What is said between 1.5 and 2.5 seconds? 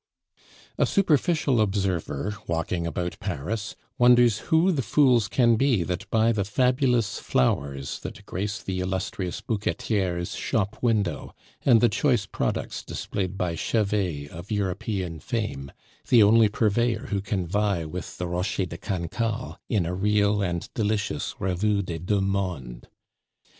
observer,